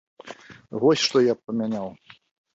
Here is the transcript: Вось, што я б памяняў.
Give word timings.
Вось, 0.81 1.03
што 1.05 1.23
я 1.27 1.37
б 1.39 1.51
памяняў. 1.51 1.87